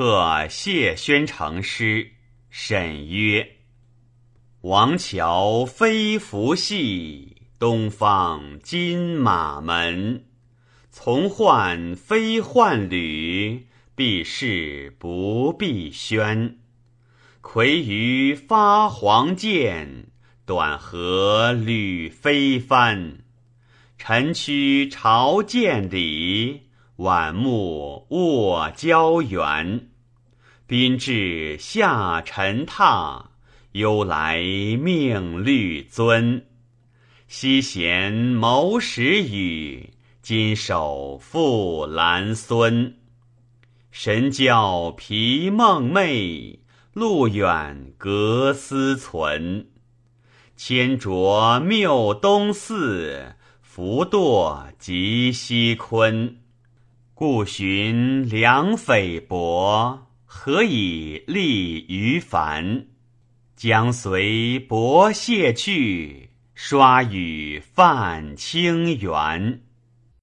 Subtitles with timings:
[0.00, 2.12] 贺谢宣城诗，
[2.50, 3.56] 沈曰
[4.62, 10.24] ：“王乔飞福系，东方金马门。
[10.92, 13.66] 从患非患履，
[13.96, 16.58] 必是不必宣。
[17.40, 20.12] 魁于发黄剑，
[20.46, 23.18] 短河履飞帆。
[23.98, 26.62] 臣躯朝见礼。”
[26.98, 29.88] 晚暮卧郊园，
[30.66, 33.26] 宾至下尘榻，
[33.70, 36.44] 忧来命律尊。
[37.28, 39.90] 昔贤谋时雨，
[40.22, 42.96] 今首复兰孙。
[43.92, 46.58] 神教疲梦寐，
[46.94, 49.68] 路远隔思存。
[50.56, 56.38] 千着谬东寺，浮堕及西昆。
[57.20, 62.86] 故寻梁匪薄，何以立于凡？
[63.56, 69.62] 将随伯谢去，刷与泛清源。